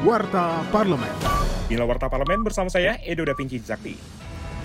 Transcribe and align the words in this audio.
Warta 0.00 0.64
Parlemen. 0.72 1.12
Inilah 1.68 1.84
Warta 1.84 2.08
Parlemen 2.08 2.40
bersama 2.40 2.72
saya, 2.72 2.96
Edo 3.04 3.20
Da 3.20 3.36
Vinci 3.36 3.60
Zakti. 3.60 3.92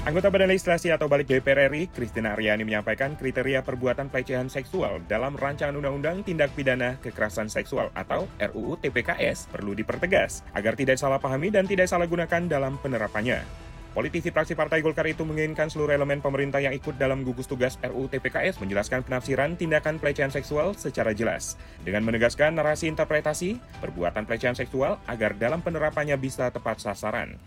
Anggota 0.08 0.32
Badan 0.32 0.48
Legislasi 0.48 0.96
atau 0.96 1.12
Balik 1.12 1.28
DPR 1.28 1.68
RI, 1.68 1.92
Kristina 1.92 2.40
Aryani 2.40 2.64
menyampaikan 2.64 3.20
kriteria 3.20 3.60
perbuatan 3.60 4.08
pelecehan 4.08 4.48
seksual 4.48 5.04
dalam 5.12 5.36
rancangan 5.36 5.76
Undang-Undang 5.76 6.24
Tindak 6.24 6.56
Pidana 6.56 6.96
Kekerasan 7.04 7.52
Seksual 7.52 7.92
atau 7.92 8.32
RUU 8.40 8.80
TPKS 8.80 9.52
perlu 9.52 9.76
dipertegas 9.76 10.40
agar 10.56 10.80
tidak 10.80 10.96
salah 10.96 11.20
pahami 11.20 11.52
dan 11.52 11.68
tidak 11.68 11.92
salah 11.92 12.08
gunakan 12.08 12.48
dalam 12.48 12.80
penerapannya. 12.80 13.65
Politisi 13.96 14.28
fraksi 14.28 14.60
Partai 14.60 14.84
Golkar 14.84 15.08
itu 15.08 15.24
menginginkan 15.24 15.72
seluruh 15.72 15.96
elemen 15.96 16.20
pemerintah 16.20 16.60
yang 16.60 16.76
ikut 16.76 17.00
dalam 17.00 17.24
gugus 17.24 17.48
tugas 17.48 17.80
RUU 17.80 18.12
TPKS 18.12 18.60
menjelaskan 18.60 19.08
penafsiran 19.08 19.56
tindakan 19.56 20.04
pelecehan 20.04 20.28
seksual 20.28 20.76
secara 20.76 21.16
jelas. 21.16 21.56
Dengan 21.80 22.04
menegaskan 22.04 22.60
narasi 22.60 22.92
interpretasi, 22.92 23.56
perbuatan 23.80 24.28
pelecehan 24.28 24.52
seksual 24.52 25.00
agar 25.08 25.40
dalam 25.40 25.64
penerapannya 25.64 26.20
bisa 26.20 26.52
tepat 26.52 26.84
sasaran. 26.84 27.40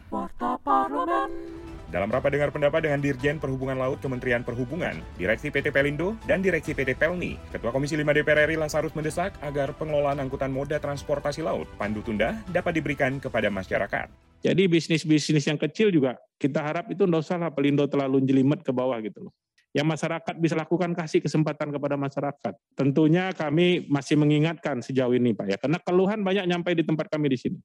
Dalam 1.92 2.08
rapat 2.08 2.32
dengar 2.32 2.48
pendapat 2.48 2.80
dengan 2.80 3.04
Dirjen 3.04 3.36
Perhubungan 3.36 3.76
Laut 3.76 4.00
Kementerian 4.00 4.40
Perhubungan, 4.40 5.04
Direksi 5.20 5.52
PT 5.52 5.68
Pelindo, 5.68 6.16
dan 6.24 6.40
Direksi 6.40 6.72
PT 6.72 6.96
Pelni, 6.96 7.36
Ketua 7.52 7.76
Komisi 7.76 7.92
5 7.92 8.08
DPR 8.08 8.48
RI 8.48 8.56
Lasarus 8.56 8.96
mendesak 8.96 9.36
agar 9.44 9.76
pengelolaan 9.76 10.20
angkutan 10.20 10.48
moda 10.48 10.80
transportasi 10.80 11.44
laut 11.44 11.68
Pandu 11.76 12.00
Tunda 12.00 12.40
dapat 12.48 12.80
diberikan 12.80 13.20
kepada 13.20 13.52
masyarakat. 13.52 14.08
Jadi 14.44 14.64
bisnis-bisnis 14.64 15.44
yang 15.44 15.60
kecil 15.60 15.92
juga 15.92 16.16
kita 16.38 16.62
harap 16.62 16.86
itu 16.88 17.02
nggak 17.02 17.20
usah 17.20 17.36
lah 17.36 17.50
Pelindo 17.50 17.84
terlalu 17.90 18.22
jelimet 18.22 18.62
ke 18.62 18.70
bawah 18.70 18.96
gitu 19.02 19.28
loh. 19.28 19.34
Yang 19.74 19.98
masyarakat 19.98 20.34
bisa 20.40 20.54
lakukan 20.56 20.96
kasih 20.96 21.20
kesempatan 21.20 21.68
kepada 21.68 21.98
masyarakat. 22.00 22.54
Tentunya 22.72 23.34
kami 23.36 23.84
masih 23.90 24.16
mengingatkan 24.16 24.80
sejauh 24.80 25.12
ini 25.12 25.36
Pak 25.36 25.46
ya, 25.50 25.56
karena 25.60 25.76
keluhan 25.82 26.24
banyak 26.24 26.48
nyampe 26.48 26.72
di 26.72 26.86
tempat 26.86 27.10
kami 27.12 27.34
di 27.34 27.38
sini. 27.38 27.60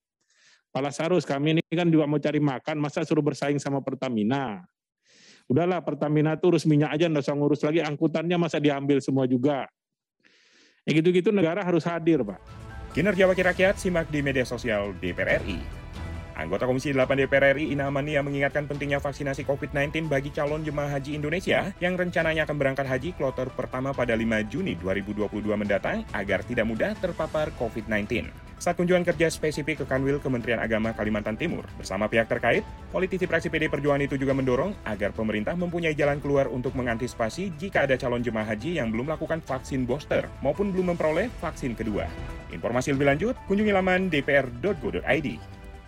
Pak 0.74 0.82
Lasarus, 0.82 1.24
kami 1.24 1.54
ini 1.54 1.62
kan 1.70 1.86
juga 1.86 2.10
mau 2.10 2.18
cari 2.18 2.42
makan, 2.42 2.82
masa 2.82 3.06
suruh 3.06 3.22
bersaing 3.22 3.62
sama 3.62 3.80
Pertamina. 3.86 4.66
Udahlah 5.46 5.86
Pertamina 5.86 6.34
tuh 6.34 6.58
urus 6.58 6.66
minyak 6.66 6.98
aja, 6.98 7.06
nggak 7.06 7.24
usah 7.24 7.38
ngurus 7.38 7.62
lagi, 7.62 7.86
angkutannya 7.86 8.42
masa 8.42 8.58
diambil 8.58 8.98
semua 8.98 9.30
juga. 9.30 9.70
Ya 10.84 10.92
gitu-gitu 10.98 11.30
negara 11.30 11.62
harus 11.62 11.86
hadir 11.86 12.26
Pak. 12.26 12.42
Kinerja 12.98 13.30
Wakil 13.30 13.46
Rakyat 13.54 13.78
simak 13.78 14.10
di 14.10 14.26
media 14.26 14.44
sosial 14.44 14.98
DPR 14.98 15.46
RI. 15.46 15.83
Anggota 16.44 16.68
Komisi 16.68 16.92
8 16.92 17.08
DPR 17.24 17.56
RI 17.56 17.72
Ina 17.72 17.88
Amania 17.88 18.20
mengingatkan 18.20 18.68
pentingnya 18.68 19.00
vaksinasi 19.00 19.48
COVID-19 19.48 20.12
bagi 20.12 20.28
calon 20.36 20.60
jemaah 20.60 21.00
haji 21.00 21.16
Indonesia 21.16 21.72
yang 21.80 21.96
rencananya 21.96 22.44
akan 22.44 22.60
berangkat 22.60 22.84
haji 22.84 23.16
kloter 23.16 23.48
pertama 23.56 23.96
pada 23.96 24.12
5 24.12 24.52
Juni 24.52 24.76
2022 24.76 25.32
mendatang 25.56 26.04
agar 26.12 26.44
tidak 26.44 26.68
mudah 26.68 26.92
terpapar 27.00 27.56
COVID-19. 27.56 28.28
Saat 28.60 28.80
kunjungan 28.80 29.04
kerja 29.04 29.28
spesifik 29.28 29.84
ke 29.84 29.86
Kanwil 29.88 30.24
Kementerian 30.24 30.60
Agama 30.60 30.96
Kalimantan 30.96 31.36
Timur 31.36 31.68
bersama 31.76 32.08
pihak 32.08 32.32
terkait, 32.32 32.64
politisi 32.96 33.28
fraksi 33.28 33.52
PD 33.52 33.68
Perjuangan 33.68 34.04
itu 34.08 34.16
juga 34.16 34.32
mendorong 34.32 34.72
agar 34.88 35.12
pemerintah 35.12 35.52
mempunyai 35.56 35.92
jalan 35.92 36.24
keluar 36.24 36.48
untuk 36.48 36.72
mengantisipasi 36.76 37.56
jika 37.60 37.84
ada 37.84 38.00
calon 38.00 38.24
jemaah 38.24 38.48
haji 38.48 38.80
yang 38.80 38.88
belum 38.88 39.12
melakukan 39.12 39.44
vaksin 39.44 39.84
booster 39.84 40.32
maupun 40.40 40.72
belum 40.72 40.96
memperoleh 40.96 41.28
vaksin 41.44 41.76
kedua. 41.76 42.08
Informasi 42.56 42.96
lebih 42.96 43.08
lanjut, 43.12 43.36
kunjungi 43.52 43.76
laman 43.76 44.08
dpr.go.id. 44.08 45.53